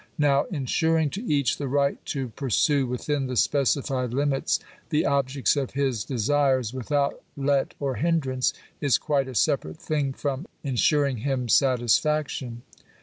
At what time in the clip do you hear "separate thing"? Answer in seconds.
9.35-10.13